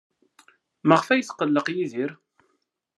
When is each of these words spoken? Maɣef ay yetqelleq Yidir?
Maɣef 0.87 1.07
ay 1.09 1.19
yetqelleq 1.21 1.67
Yidir? 1.75 2.11